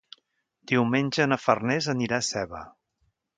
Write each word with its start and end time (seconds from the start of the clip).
Diumenge 0.71 1.27
na 1.33 1.39
Farners 1.43 1.91
anirà 1.95 2.19
a 2.23 2.27
Seva. 2.31 2.63